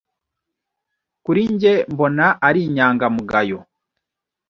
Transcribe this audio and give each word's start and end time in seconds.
Kuri 1.23 1.41
njye 1.53 1.73
mbona 1.91 2.25
ari 2.47 2.59
inyangamugayo. 2.67 3.59